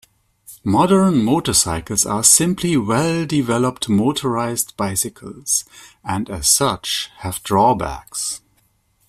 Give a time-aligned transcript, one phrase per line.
[0.63, 5.63] Modern motorcycles are simply well-developed motorized bicycles,
[6.03, 8.41] and as such have drawbacks.